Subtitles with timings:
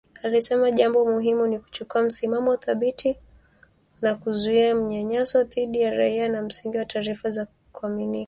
[0.23, 3.17] Alisema jambo muhimu ni kuchukua msimamo thabiti
[4.01, 8.19] na kuzuia manyanyaso dhidi ya raia kwa msingi wa taarifa za kuaminika.